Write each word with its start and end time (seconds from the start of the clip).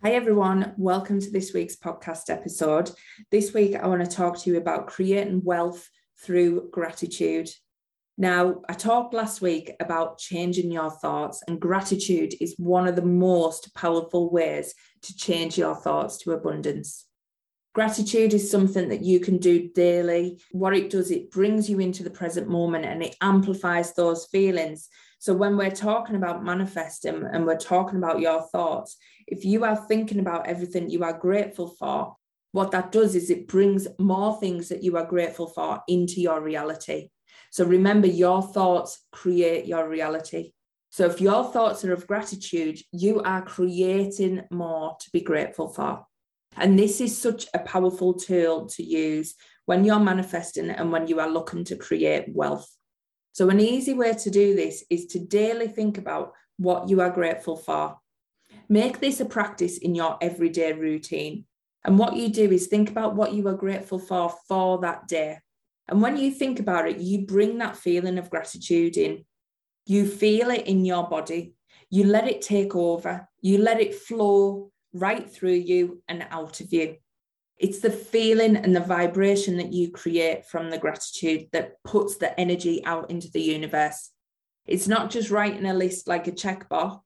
Hi, 0.00 0.12
everyone. 0.12 0.74
Welcome 0.76 1.18
to 1.20 1.28
this 1.28 1.52
week's 1.52 1.74
podcast 1.74 2.30
episode. 2.30 2.92
This 3.32 3.52
week, 3.52 3.74
I 3.74 3.88
want 3.88 4.08
to 4.08 4.16
talk 4.16 4.38
to 4.38 4.48
you 4.48 4.56
about 4.56 4.86
creating 4.86 5.42
wealth 5.42 5.90
through 6.22 6.70
gratitude. 6.70 7.50
Now, 8.16 8.62
I 8.68 8.74
talked 8.74 9.12
last 9.12 9.40
week 9.40 9.72
about 9.80 10.18
changing 10.18 10.70
your 10.70 10.92
thoughts, 10.92 11.42
and 11.48 11.60
gratitude 11.60 12.34
is 12.40 12.54
one 12.58 12.86
of 12.86 12.94
the 12.94 13.02
most 13.02 13.74
powerful 13.74 14.30
ways 14.30 14.72
to 15.02 15.16
change 15.16 15.58
your 15.58 15.74
thoughts 15.74 16.18
to 16.18 16.30
abundance. 16.30 17.06
Gratitude 17.74 18.34
is 18.34 18.48
something 18.48 18.90
that 18.90 19.02
you 19.02 19.18
can 19.18 19.38
do 19.38 19.68
daily. 19.74 20.40
What 20.52 20.76
it 20.76 20.90
does, 20.90 21.10
it 21.10 21.32
brings 21.32 21.68
you 21.68 21.80
into 21.80 22.04
the 22.04 22.10
present 22.10 22.48
moment 22.48 22.84
and 22.84 23.02
it 23.02 23.16
amplifies 23.20 23.94
those 23.94 24.26
feelings. 24.26 24.88
So, 25.18 25.34
when 25.34 25.56
we're 25.56 25.70
talking 25.70 26.16
about 26.16 26.44
manifesting 26.44 27.24
and 27.32 27.44
we're 27.44 27.58
talking 27.58 27.98
about 27.98 28.20
your 28.20 28.42
thoughts, 28.42 28.96
if 29.26 29.44
you 29.44 29.64
are 29.64 29.76
thinking 29.76 30.20
about 30.20 30.46
everything 30.46 30.88
you 30.88 31.02
are 31.02 31.18
grateful 31.18 31.74
for, 31.78 32.16
what 32.52 32.70
that 32.70 32.92
does 32.92 33.14
is 33.14 33.28
it 33.28 33.48
brings 33.48 33.88
more 33.98 34.38
things 34.38 34.68
that 34.68 34.82
you 34.82 34.96
are 34.96 35.04
grateful 35.04 35.48
for 35.48 35.82
into 35.88 36.20
your 36.20 36.40
reality. 36.40 37.08
So 37.50 37.64
remember, 37.64 38.06
your 38.06 38.42
thoughts 38.42 39.04
create 39.12 39.66
your 39.66 39.88
reality. 39.88 40.52
So 40.90 41.06
if 41.06 41.20
your 41.20 41.44
thoughts 41.44 41.84
are 41.84 41.92
of 41.92 42.06
gratitude, 42.06 42.78
you 42.92 43.20
are 43.22 43.42
creating 43.42 44.42
more 44.50 44.96
to 45.00 45.10
be 45.12 45.20
grateful 45.20 45.68
for. 45.68 46.06
And 46.56 46.78
this 46.78 47.00
is 47.00 47.16
such 47.16 47.46
a 47.54 47.58
powerful 47.58 48.14
tool 48.14 48.66
to 48.66 48.82
use 48.82 49.34
when 49.66 49.84
you're 49.84 50.00
manifesting 50.00 50.70
and 50.70 50.90
when 50.90 51.06
you 51.06 51.20
are 51.20 51.28
looking 51.28 51.64
to 51.64 51.76
create 51.76 52.24
wealth. 52.28 52.68
So, 53.38 53.50
an 53.50 53.60
easy 53.60 53.94
way 53.94 54.14
to 54.14 54.30
do 54.30 54.56
this 54.56 54.82
is 54.90 55.06
to 55.06 55.20
daily 55.20 55.68
think 55.68 55.96
about 55.96 56.32
what 56.56 56.88
you 56.88 57.00
are 57.00 57.08
grateful 57.08 57.56
for. 57.56 57.96
Make 58.68 58.98
this 58.98 59.20
a 59.20 59.24
practice 59.26 59.78
in 59.78 59.94
your 59.94 60.18
everyday 60.20 60.72
routine. 60.72 61.44
And 61.84 62.00
what 62.00 62.16
you 62.16 62.30
do 62.30 62.50
is 62.50 62.66
think 62.66 62.90
about 62.90 63.14
what 63.14 63.34
you 63.34 63.46
are 63.46 63.54
grateful 63.54 64.00
for 64.00 64.34
for 64.48 64.80
that 64.80 65.06
day. 65.06 65.38
And 65.86 66.02
when 66.02 66.16
you 66.16 66.32
think 66.32 66.58
about 66.58 66.88
it, 66.88 66.98
you 66.98 67.26
bring 67.26 67.58
that 67.58 67.76
feeling 67.76 68.18
of 68.18 68.28
gratitude 68.28 68.96
in. 68.96 69.24
You 69.86 70.08
feel 70.08 70.50
it 70.50 70.66
in 70.66 70.84
your 70.84 71.06
body. 71.08 71.54
You 71.90 72.06
let 72.06 72.26
it 72.26 72.42
take 72.42 72.74
over. 72.74 73.28
You 73.40 73.58
let 73.58 73.80
it 73.80 73.94
flow 73.94 74.72
right 74.92 75.30
through 75.30 75.60
you 75.70 76.02
and 76.08 76.26
out 76.32 76.60
of 76.60 76.72
you. 76.72 76.96
It's 77.58 77.80
the 77.80 77.90
feeling 77.90 78.56
and 78.56 78.74
the 78.74 78.80
vibration 78.80 79.56
that 79.56 79.72
you 79.72 79.90
create 79.90 80.46
from 80.46 80.70
the 80.70 80.78
gratitude 80.78 81.48
that 81.52 81.82
puts 81.84 82.16
the 82.16 82.38
energy 82.38 82.84
out 82.84 83.10
into 83.10 83.30
the 83.30 83.42
universe. 83.42 84.10
It's 84.66 84.86
not 84.86 85.10
just 85.10 85.30
writing 85.30 85.66
a 85.66 85.74
list 85.74 86.06
like 86.06 86.28
a 86.28 86.32
checkbox, 86.32 87.00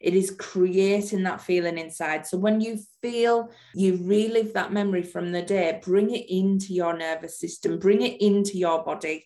it 0.00 0.14
is 0.14 0.30
creating 0.30 1.24
that 1.24 1.40
feeling 1.40 1.78
inside. 1.78 2.26
So 2.26 2.38
when 2.38 2.60
you 2.60 2.78
feel 3.02 3.50
you 3.74 3.98
relive 4.02 4.52
that 4.52 4.72
memory 4.72 5.02
from 5.02 5.32
the 5.32 5.42
day, 5.42 5.80
bring 5.82 6.14
it 6.14 6.26
into 6.28 6.72
your 6.72 6.96
nervous 6.96 7.40
system, 7.40 7.78
bring 7.78 8.02
it 8.02 8.20
into 8.20 8.56
your 8.56 8.84
body. 8.84 9.24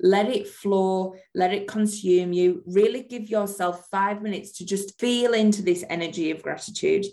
Let 0.00 0.28
it 0.28 0.48
flow, 0.48 1.14
let 1.34 1.52
it 1.52 1.68
consume 1.68 2.32
you. 2.32 2.62
Really 2.66 3.02
give 3.02 3.28
yourself 3.28 3.86
five 3.90 4.22
minutes 4.22 4.52
to 4.58 4.66
just 4.66 4.98
feel 4.98 5.34
into 5.34 5.62
this 5.62 5.84
energy 5.88 6.30
of 6.30 6.42
gratitude. 6.42 7.06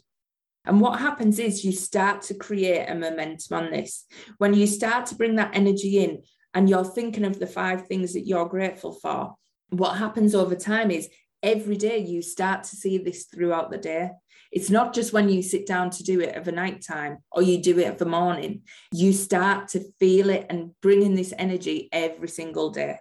And 0.65 0.79
what 0.79 0.99
happens 0.99 1.39
is 1.39 1.65
you 1.65 1.71
start 1.71 2.21
to 2.23 2.33
create 2.33 2.85
a 2.87 2.95
momentum 2.95 3.57
on 3.57 3.71
this. 3.71 4.05
When 4.37 4.53
you 4.53 4.67
start 4.67 5.07
to 5.07 5.15
bring 5.15 5.35
that 5.37 5.55
energy 5.55 6.03
in 6.03 6.21
and 6.53 6.69
you're 6.69 6.85
thinking 6.85 7.25
of 7.25 7.39
the 7.39 7.47
five 7.47 7.87
things 7.87 8.13
that 8.13 8.27
you're 8.27 8.47
grateful 8.47 8.93
for, 8.93 9.35
what 9.69 9.97
happens 9.97 10.35
over 10.35 10.55
time 10.55 10.91
is 10.91 11.09
every 11.41 11.77
day 11.77 11.97
you 11.97 12.21
start 12.21 12.63
to 12.65 12.75
see 12.75 12.97
this 12.97 13.25
throughout 13.25 13.71
the 13.71 13.77
day. 13.77 14.11
It's 14.51 14.69
not 14.69 14.93
just 14.93 15.13
when 15.13 15.29
you 15.29 15.41
sit 15.41 15.65
down 15.65 15.89
to 15.91 16.03
do 16.03 16.19
it 16.19 16.35
of 16.35 16.47
a 16.47 16.51
night 16.51 16.83
time 16.85 17.19
or 17.31 17.41
you 17.41 17.61
do 17.61 17.79
it 17.79 17.87
of 17.87 17.97
the 17.97 18.05
morning. 18.05 18.63
You 18.91 19.13
start 19.13 19.69
to 19.69 19.83
feel 19.97 20.29
it 20.29 20.45
and 20.49 20.71
bring 20.81 21.03
in 21.03 21.15
this 21.15 21.33
energy 21.37 21.87
every 21.91 22.27
single 22.27 22.69
day. 22.69 22.97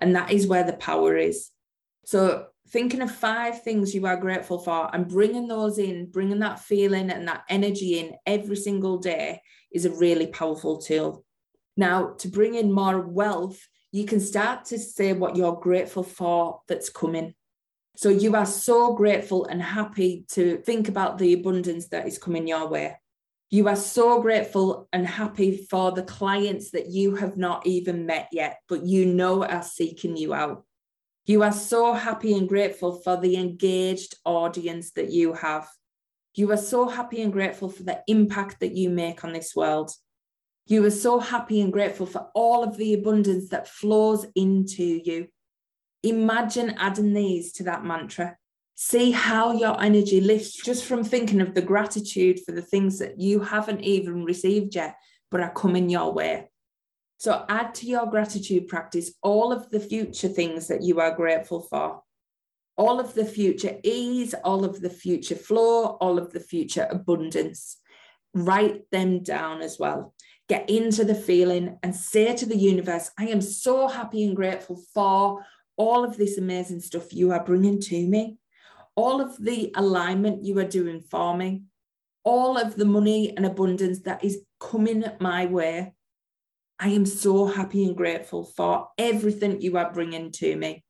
And 0.00 0.14
that 0.14 0.30
is 0.30 0.46
where 0.46 0.64
the 0.64 0.72
power 0.74 1.16
is. 1.16 1.50
So, 2.04 2.46
thinking 2.72 3.02
of 3.02 3.14
five 3.14 3.62
things 3.62 3.94
you 3.94 4.06
are 4.06 4.16
grateful 4.16 4.58
for 4.58 4.88
and 4.94 5.06
bringing 5.06 5.46
those 5.46 5.78
in, 5.78 6.10
bringing 6.10 6.38
that 6.38 6.58
feeling 6.58 7.10
and 7.10 7.28
that 7.28 7.44
energy 7.50 7.98
in 7.98 8.14
every 8.26 8.56
single 8.56 8.96
day 8.96 9.40
is 9.70 9.84
a 9.84 9.90
really 9.90 10.26
powerful 10.26 10.78
tool. 10.78 11.24
Now, 11.76 12.14
to 12.18 12.28
bring 12.28 12.54
in 12.54 12.72
more 12.72 13.00
wealth, 13.00 13.60
you 13.92 14.06
can 14.06 14.20
start 14.20 14.64
to 14.66 14.78
say 14.78 15.12
what 15.12 15.36
you're 15.36 15.60
grateful 15.60 16.02
for 16.02 16.62
that's 16.66 16.88
coming. 16.88 17.34
So 17.96 18.08
you 18.08 18.34
are 18.36 18.46
so 18.46 18.94
grateful 18.94 19.44
and 19.44 19.62
happy 19.62 20.24
to 20.30 20.56
think 20.58 20.88
about 20.88 21.18
the 21.18 21.34
abundance 21.34 21.88
that 21.88 22.06
is 22.06 22.16
coming 22.16 22.48
your 22.48 22.68
way. 22.68 22.96
You 23.50 23.68
are 23.68 23.76
so 23.76 24.22
grateful 24.22 24.88
and 24.94 25.06
happy 25.06 25.66
for 25.70 25.92
the 25.92 26.04
clients 26.04 26.70
that 26.70 26.86
you 26.86 27.16
have 27.16 27.36
not 27.36 27.66
even 27.66 28.06
met 28.06 28.28
yet, 28.32 28.60
but 28.66 28.82
you 28.86 29.04
know 29.04 29.44
are 29.44 29.62
seeking 29.62 30.16
you 30.16 30.32
out. 30.32 30.64
You 31.24 31.44
are 31.44 31.52
so 31.52 31.92
happy 31.92 32.36
and 32.36 32.48
grateful 32.48 33.00
for 33.00 33.16
the 33.16 33.36
engaged 33.36 34.16
audience 34.24 34.90
that 34.92 35.10
you 35.10 35.34
have. 35.34 35.68
You 36.34 36.50
are 36.50 36.56
so 36.56 36.88
happy 36.88 37.22
and 37.22 37.32
grateful 37.32 37.68
for 37.68 37.84
the 37.84 38.02
impact 38.08 38.58
that 38.60 38.72
you 38.72 38.90
make 38.90 39.22
on 39.22 39.32
this 39.32 39.54
world. 39.54 39.92
You 40.66 40.84
are 40.84 40.90
so 40.90 41.20
happy 41.20 41.60
and 41.60 41.72
grateful 41.72 42.06
for 42.06 42.28
all 42.34 42.64
of 42.64 42.76
the 42.76 42.94
abundance 42.94 43.50
that 43.50 43.68
flows 43.68 44.26
into 44.34 45.00
you. 45.04 45.28
Imagine 46.02 46.74
adding 46.78 47.12
these 47.12 47.52
to 47.54 47.64
that 47.64 47.84
mantra. 47.84 48.36
See 48.74 49.12
how 49.12 49.52
your 49.52 49.80
energy 49.80 50.20
lifts 50.20 50.54
just 50.54 50.84
from 50.84 51.04
thinking 51.04 51.40
of 51.40 51.54
the 51.54 51.62
gratitude 51.62 52.40
for 52.44 52.50
the 52.50 52.62
things 52.62 52.98
that 52.98 53.20
you 53.20 53.40
haven't 53.40 53.82
even 53.82 54.24
received 54.24 54.74
yet, 54.74 54.96
but 55.30 55.40
are 55.40 55.52
coming 55.52 55.88
your 55.88 56.12
way. 56.12 56.50
So 57.22 57.44
add 57.48 57.72
to 57.76 57.86
your 57.86 58.06
gratitude 58.06 58.66
practice 58.66 59.12
all 59.22 59.52
of 59.52 59.70
the 59.70 59.78
future 59.78 60.26
things 60.26 60.66
that 60.66 60.82
you 60.82 60.98
are 60.98 61.14
grateful 61.14 61.60
for, 61.60 62.02
all 62.76 62.98
of 62.98 63.14
the 63.14 63.24
future 63.24 63.78
ease, 63.84 64.34
all 64.42 64.64
of 64.64 64.80
the 64.80 64.90
future 64.90 65.36
flow, 65.36 65.98
all 66.00 66.18
of 66.18 66.32
the 66.32 66.40
future 66.40 66.88
abundance. 66.90 67.76
Write 68.34 68.90
them 68.90 69.22
down 69.22 69.62
as 69.62 69.78
well. 69.78 70.14
Get 70.48 70.68
into 70.68 71.04
the 71.04 71.14
feeling 71.14 71.78
and 71.84 71.94
say 71.94 72.34
to 72.34 72.44
the 72.44 72.56
universe, 72.56 73.12
I 73.16 73.26
am 73.28 73.40
so 73.40 73.86
happy 73.86 74.24
and 74.24 74.34
grateful 74.34 74.82
for 74.92 75.46
all 75.76 76.02
of 76.02 76.16
this 76.16 76.38
amazing 76.38 76.80
stuff 76.80 77.12
you 77.12 77.30
are 77.30 77.44
bringing 77.44 77.80
to 77.82 78.04
me, 78.04 78.38
all 78.96 79.20
of 79.20 79.36
the 79.38 79.70
alignment 79.76 80.42
you 80.42 80.58
are 80.58 80.64
doing 80.64 81.00
for 81.08 81.36
me, 81.36 81.62
all 82.24 82.58
of 82.58 82.74
the 82.74 82.84
money 82.84 83.32
and 83.36 83.46
abundance 83.46 84.00
that 84.00 84.24
is 84.24 84.42
coming 84.58 85.04
my 85.20 85.46
way. 85.46 85.94
I 86.82 86.88
am 86.88 87.06
so 87.06 87.46
happy 87.46 87.84
and 87.84 87.96
grateful 87.96 88.42
for 88.42 88.88
everything 88.98 89.60
you 89.60 89.78
are 89.78 89.92
bringing 89.92 90.32
to 90.32 90.56
me. 90.56 90.82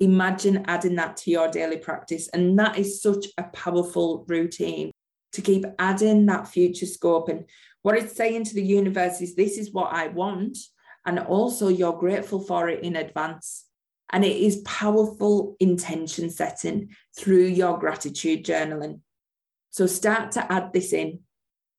Imagine 0.00 0.64
adding 0.66 0.96
that 0.96 1.18
to 1.18 1.30
your 1.30 1.48
daily 1.48 1.76
practice. 1.76 2.28
And 2.34 2.58
that 2.58 2.76
is 2.76 3.00
such 3.00 3.26
a 3.38 3.44
powerful 3.44 4.24
routine 4.26 4.90
to 5.30 5.40
keep 5.40 5.66
adding 5.78 6.26
that 6.26 6.48
future 6.48 6.86
scope. 6.86 7.28
And 7.28 7.44
what 7.82 7.96
it's 7.96 8.16
saying 8.16 8.42
to 8.46 8.54
the 8.56 8.64
universe 8.64 9.20
is 9.20 9.36
this 9.36 9.56
is 9.56 9.72
what 9.72 9.92
I 9.92 10.08
want. 10.08 10.58
And 11.06 11.20
also, 11.20 11.68
you're 11.68 11.96
grateful 11.96 12.40
for 12.40 12.68
it 12.68 12.82
in 12.82 12.96
advance. 12.96 13.66
And 14.10 14.24
it 14.24 14.36
is 14.36 14.62
powerful 14.64 15.54
intention 15.60 16.28
setting 16.28 16.88
through 17.16 17.44
your 17.44 17.78
gratitude 17.78 18.44
journaling. 18.44 18.98
So 19.70 19.86
start 19.86 20.32
to 20.32 20.52
add 20.52 20.72
this 20.72 20.92
in. 20.92 21.20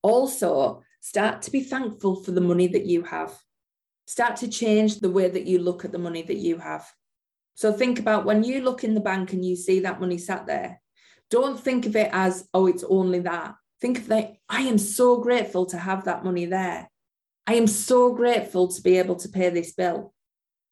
Also, 0.02 0.85
start 1.06 1.42
to 1.44 1.52
be 1.52 1.62
thankful 1.62 2.16
for 2.24 2.32
the 2.32 2.42
money 2.42 2.68
that 2.68 2.86
you 2.86 3.04
have. 3.04 3.34
Start 4.08 4.38
to 4.38 4.48
change 4.48 5.00
the 5.00 5.10
way 5.10 5.30
that 5.30 5.46
you 5.46 5.60
look 5.60 5.86
at 5.86 5.92
the 5.92 6.06
money 6.08 6.22
that 6.24 6.38
you 6.38 6.58
have. 6.58 6.86
So 7.54 7.72
think 7.72 8.00
about 8.00 8.26
when 8.26 8.44
you 8.44 8.62
look 8.62 8.84
in 8.84 8.94
the 8.94 9.08
bank 9.10 9.34
and 9.34 9.46
you 9.46 9.56
see 9.56 9.82
that 9.82 10.02
money 10.02 10.18
sat 10.18 10.46
there, 10.46 10.82
don't 11.30 11.60
think 11.60 11.86
of 11.86 11.96
it 11.96 12.10
as, 12.12 12.48
oh, 12.54 12.68
it's 12.68 12.84
only 12.84 13.20
that. 13.20 13.56
Think 13.82 14.00
of 14.00 14.08
that, 14.08 14.34
I 14.50 14.62
am 14.62 14.78
so 14.78 15.18
grateful 15.18 15.66
to 15.68 15.78
have 15.78 16.06
that 16.06 16.24
money 16.24 16.46
there. 16.46 16.90
I 17.48 17.54
am 17.54 17.68
so 17.68 18.14
grateful 18.14 18.68
to 18.70 18.82
be 18.82 18.98
able 18.98 19.16
to 19.18 19.30
pay 19.30 19.50
this 19.50 19.74
bill 19.74 20.16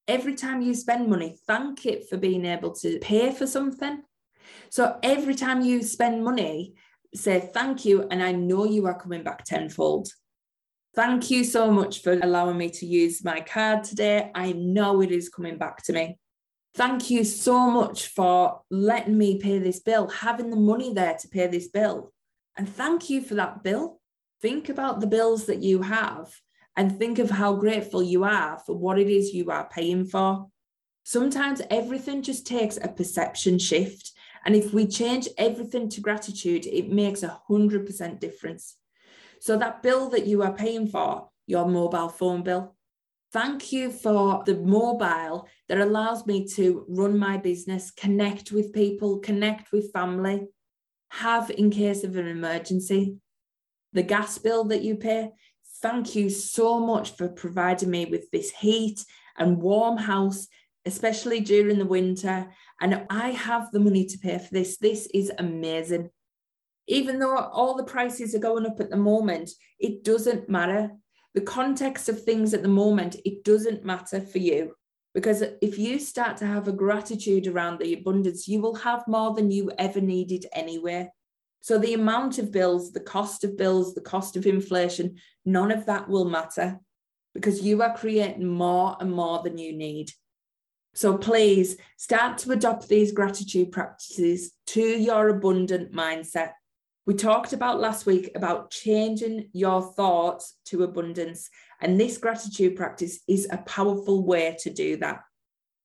every 0.08 0.36
time 0.36 0.62
you 0.62 0.74
spend 0.74 1.10
money, 1.10 1.38
thank 1.48 1.86
it 1.86 2.10
for 2.10 2.18
being 2.18 2.46
able 2.46 2.72
to 2.72 3.00
pay 3.00 3.32
for 3.32 3.48
something. 3.48 4.04
So 4.70 4.98
every 5.04 5.36
time 5.36 5.62
you 5.62 5.82
spend 5.82 6.24
money, 6.24 6.76
say 7.14 7.40
thank 7.54 7.86
you. 7.86 8.08
And 8.10 8.22
I 8.22 8.32
know 8.32 8.66
you 8.66 8.86
are 8.88 9.00
coming 9.00 9.24
back 9.24 9.46
tenfold. 9.46 10.10
Thank 10.96 11.32
you 11.32 11.44
so 11.44 11.72
much 11.72 12.04
for 12.04 12.14
allowing 12.14 12.58
me 12.58 12.70
to 12.70 12.86
use 12.86 13.24
my 13.24 13.42
card 13.42 13.84
today. 13.84 14.30
I 14.36 14.52
know 14.52 15.02
it 15.02 15.10
is 15.10 15.28
coming 15.28 15.58
back 15.58 15.82
to 15.86 15.94
me. 15.94 16.20
Thank 16.76 17.10
you 17.10 17.24
so 17.24 17.72
much 17.72 18.10
for 18.10 18.62
letting 18.70 19.18
me 19.18 19.40
pay 19.40 19.58
this 19.58 19.80
bill, 19.80 20.08
having 20.08 20.52
the 20.52 20.56
money 20.56 20.94
there 20.94 21.18
to 21.20 21.28
pay 21.28 21.48
this 21.48 21.68
bill. 21.68 22.14
And 22.58 22.70
thank 22.70 23.10
you 23.10 23.22
for 23.22 23.34
that 23.36 23.64
bill. 23.64 24.02
Think 24.40 24.70
about 24.70 25.00
the 25.00 25.08
bills 25.08 25.48
that 25.48 25.64
you 25.64 25.82
have 25.82 26.32
and 26.78 27.00
think 27.00 27.18
of 27.18 27.32
how 27.32 27.56
grateful 27.56 28.04
you 28.04 28.24
are 28.24 28.60
for 28.64 28.76
what 28.76 29.00
it 29.00 29.08
is 29.08 29.34
you 29.34 29.50
are 29.50 29.68
paying 29.70 30.06
for. 30.06 30.48
Sometimes 31.04 31.62
everything 31.72 32.22
just 32.22 32.46
takes 32.46 32.78
a 32.78 32.88
perception 32.88 33.58
shift. 33.58 34.12
And 34.46 34.56
if 34.56 34.74
we 34.74 34.86
change 34.86 35.28
everything 35.40 35.90
to 35.90 36.02
gratitude, 36.02 36.68
it 36.68 36.92
makes 36.92 37.24
a 37.24 37.40
100% 37.50 38.20
difference. 38.20 38.78
So 39.44 39.58
that 39.58 39.84
bill 39.84 40.10
that 40.12 40.26
you 40.26 40.42
are 40.42 40.54
paying 40.54 40.88
for, 40.88 41.28
your 41.48 41.68
mobile 41.68 42.08
phone 42.08 42.44
bill, 42.44 42.78
thank 43.34 43.74
you 43.74 43.92
for 43.92 44.42
the 44.46 44.56
mobile 44.56 45.50
that 45.68 45.80
allows 45.80 46.26
me 46.26 46.48
to 46.56 46.86
run 46.88 47.20
my 47.20 47.36
business, 47.36 47.92
connect 47.92 48.54
with 48.54 48.72
people, 48.72 49.20
connect 49.20 49.74
with 49.74 49.92
family, 49.92 50.48
have 51.10 51.50
in 51.50 51.72
case 51.72 52.06
of 52.06 52.16
an 52.16 52.26
emergency. 52.26 53.18
The 53.92 54.04
gas 54.04 54.38
bill 54.38 54.64
that 54.70 54.82
you 54.82 54.96
pay, 54.96 55.32
thank 55.82 56.16
you 56.16 56.30
so 56.30 56.80
much 56.80 57.18
for 57.18 57.28
providing 57.28 57.92
me 57.92 58.06
with 58.06 58.32
this 58.32 58.50
heat 58.50 59.04
and 59.38 59.62
warm 59.62 59.98
house, 59.98 60.48
especially 60.86 61.42
during 61.42 61.80
the 61.80 61.86
winter. 61.86 62.50
And 62.80 63.06
I 63.10 63.32
have 63.32 63.72
the 63.74 63.82
money 63.82 64.06
to 64.06 64.18
pay 64.20 64.38
for 64.38 64.54
this. 64.54 64.78
This 64.78 65.10
is 65.14 65.34
amazing 65.38 66.12
even 66.88 67.20
though 67.20 67.36
all 67.36 67.76
the 67.76 67.84
prices 67.84 68.36
are 68.36 68.40
going 68.40 68.66
up 68.66 68.80
at 68.80 68.90
the 68.90 68.98
moment, 68.98 69.52
it 69.80 70.04
doesn't 70.04 70.50
matter. 70.50 70.92
The 71.34 71.42
context 71.42 72.10
of 72.10 72.24
things 72.24 72.54
at 72.54 72.62
the 72.62 72.68
moment, 72.68 73.16
it 73.26 73.44
doesn't 73.44 73.86
matter 73.86 74.22
for 74.22 74.40
you. 74.40 74.76
Because 75.14 75.44
if 75.62 75.78
you 75.78 76.00
start 76.00 76.38
to 76.38 76.46
have 76.46 76.68
a 76.68 76.74
gratitude 76.74 77.48
around 77.48 77.80
the 77.80 77.94
abundance, 77.94 78.48
you 78.48 78.60
will 78.62 78.76
have 78.76 79.08
more 79.08 79.34
than 79.34 79.52
you 79.52 79.72
ever 79.78 80.02
needed 80.02 80.46
anyway. 80.54 81.10
So 81.62 81.78
the 81.78 81.94
amount 81.94 82.40
of 82.40 82.52
bills, 82.52 82.92
the 82.92 83.00
cost 83.00 83.44
of 83.44 83.56
bills, 83.56 83.94
the 83.94 84.02
cost 84.02 84.36
of 84.36 84.46
inflation, 84.46 85.18
none 85.46 85.72
of 85.72 85.86
that 85.86 86.10
will 86.10 86.26
matter 86.26 86.80
because 87.34 87.62
you 87.62 87.82
are 87.82 87.96
creating 87.96 88.46
more 88.46 88.96
and 89.00 89.12
more 89.12 89.42
than 89.42 89.58
you 89.58 89.74
need. 89.76 90.12
So 90.94 91.18
please 91.18 91.78
start 91.98 92.38
to 92.40 92.52
adopt 92.52 92.88
these 92.88 93.12
gratitude 93.12 93.72
practices 93.72 94.52
to 94.68 94.82
your 94.82 95.30
abundant 95.30 95.92
mindset. 95.92 96.52
We 97.06 97.16
talked 97.16 97.52
about 97.52 97.82
last 97.82 98.06
week 98.06 98.32
about 98.34 98.72
changing 98.72 99.50
your 99.52 99.82
thoughts 99.82 100.56
to 100.66 100.84
abundance, 100.84 101.50
and 101.82 102.00
this 102.00 102.18
gratitude 102.18 102.78
practice 102.78 103.20
is 103.28 103.46
a 103.52 103.58
powerful 103.58 104.24
way 104.26 104.56
to 104.60 104.70
do 104.70 104.96
that. 104.98 105.20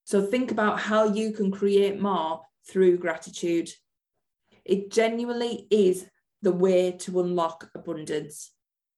So 0.05 0.25
think 0.25 0.53
about 0.53 0.79
how 0.79 1.13
you 1.13 1.33
can 1.33 1.51
create 1.51 2.01
more 2.01 2.43
through 2.69 2.99
gratitude. 2.99 3.69
It 4.65 4.93
genuinely 4.93 5.67
is 5.71 6.07
the 6.43 6.53
way 6.53 6.93
to 6.93 7.21
unlock 7.21 7.69
abundance. 7.75 8.53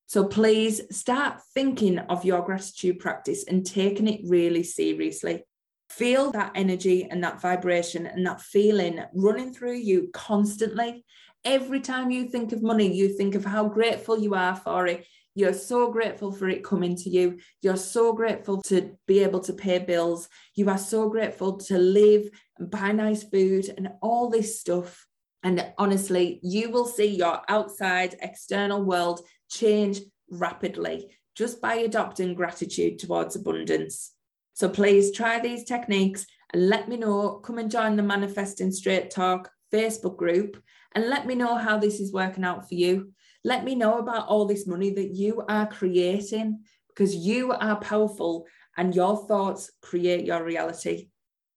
So 0.06 0.26
please 0.26 0.82
start 0.94 1.40
thinking 1.55 2.00
of 2.00 2.25
your 2.25 2.43
gratitude 2.43 2.99
practice 2.99 3.44
and 3.44 3.64
taking 3.64 4.08
it 4.08 4.20
really 4.25 4.62
seriously. 4.62 5.44
Feel 5.88 6.32
that 6.32 6.52
energy 6.55 7.08
and 7.11 7.25
that 7.25 7.40
vibration 7.40 8.06
and 8.06 8.26
that 8.26 8.40
feeling 8.43 9.00
running 9.14 9.55
through 9.55 9.76
you 9.76 10.11
constantly 10.12 11.05
Every 11.44 11.81
time 11.81 12.10
you 12.10 12.28
think 12.28 12.52
of 12.52 12.62
money, 12.62 12.94
you 12.94 13.08
think 13.16 13.34
of 13.34 13.44
how 13.44 13.69
grateful 13.69 14.19
you 14.19 14.34
are 14.34 14.56
for 14.56 14.87
it. 14.87 15.06
You're 15.34 15.54
so 15.54 15.90
grateful 15.90 16.32
for 16.32 16.48
it 16.48 16.64
coming 16.64 16.96
to 16.96 17.08
you. 17.08 17.38
You're 17.62 17.76
so 17.76 18.12
grateful 18.12 18.60
to 18.62 18.96
be 19.06 19.20
able 19.20 19.40
to 19.40 19.52
pay 19.52 19.78
bills. 19.78 20.28
You 20.54 20.69
are 20.69 20.78
so 20.78 21.08
grateful 21.08 21.56
to 21.58 21.78
live 21.78 22.28
and 22.58 22.70
buy 22.70 22.92
nice 22.92 23.22
food 23.22 23.72
and 23.76 23.90
all 24.02 24.28
this 24.28 24.60
stuff. 24.60 25.06
And 25.42 25.64
honestly, 25.78 26.40
you 26.42 26.70
will 26.70 26.87
see 26.87 27.06
your 27.06 27.40
outside 27.48 28.16
external 28.20 28.82
world 28.84 29.20
change 29.48 30.00
rapidly 30.31 31.16
just 31.34 31.60
by 31.62 31.76
adopting 31.76 32.34
gratitude 32.34 32.98
towards 32.98 33.37
abundance. 33.37 34.12
So 34.52 34.69
please 34.69 35.10
try 35.12 35.40
these 35.40 35.64
techniques 35.64 36.26
and 36.52 36.69
let 36.69 36.88
me 36.88 36.98
know. 36.98 37.40
Come 37.42 37.58
and 37.58 37.70
join 37.70 37.96
the 37.96 38.02
Manifesting 38.02 38.72
Straight 38.72 39.10
Talk 39.10 39.50
Facebook 39.72 40.16
group 40.16 40.62
and 40.94 41.08
let 41.08 41.26
me 41.26 41.34
know 41.34 41.56
how 41.56 41.78
this 41.78 42.00
is 42.00 42.12
working 42.12 42.44
out 42.44 42.69
for 42.69 42.75
you. 42.75 43.12
Let 43.44 43.64
me 43.64 43.75
know 43.75 43.98
about 43.98 44.26
all 44.26 44.44
this 44.46 44.66
money 44.66 44.90
that 44.90 45.14
you 45.14 45.44
are 45.48 45.66
creating 45.66 46.60
because 46.88 47.14
you 47.14 47.52
are 47.52 47.81
powerful 47.81 48.46
and 48.76 48.94
your 48.94 49.26
thoughts 49.26 49.70
create 49.81 50.25
your 50.25 50.44
reality. 50.44 51.08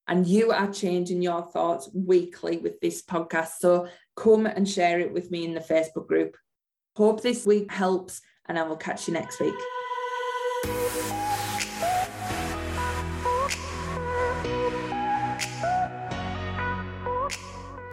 And 0.08 0.28
you 0.28 0.52
are 0.52 0.72
changing 0.72 1.22
your 1.22 1.50
thoughts 1.52 1.90
weekly 1.94 2.58
with 2.58 2.80
this 2.82 3.02
podcast. 3.02 3.60
So 3.60 3.88
come 4.18 4.46
and 4.46 4.68
share 4.68 5.00
it 5.00 5.14
with 5.14 5.32
me 5.32 5.46
in 5.46 5.54
the 5.54 5.62
Facebook 5.62 6.08
group. 6.08 6.36
Hope 6.96 7.22
this 7.22 7.46
week 7.46 7.72
helps, 7.72 8.22
and 8.48 8.60
I 8.60 8.64
will 8.64 8.76
catch 8.76 9.08
you 9.08 9.14
next 9.14 9.40
week. 9.40 9.56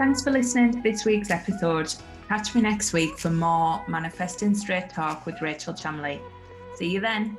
Thanks 0.00 0.22
for 0.22 0.30
listening 0.30 0.72
to 0.72 0.80
this 0.80 1.04
week's 1.04 1.30
episode. 1.30 1.92
Catch 2.26 2.54
me 2.54 2.62
next 2.62 2.94
week 2.94 3.18
for 3.18 3.28
more 3.28 3.84
Manifesting 3.86 4.54
Straight 4.54 4.88
Talk 4.88 5.26
with 5.26 5.42
Rachel 5.42 5.74
Chamley. 5.74 6.22
See 6.74 6.88
you 6.88 7.00
then. 7.00 7.36